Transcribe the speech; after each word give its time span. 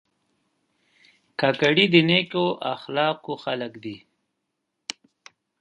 کاکړي 1.39 1.85
د 1.93 1.95
نیکو 2.09 2.45
اخلاقو 2.73 3.33
خلک 3.43 3.73
دي. 3.83 3.97